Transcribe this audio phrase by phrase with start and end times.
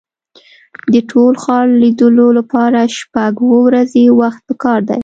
[0.93, 4.99] د ټول ښار لیدلو لپاره شپږ اوه ورځې وخت په کار دی.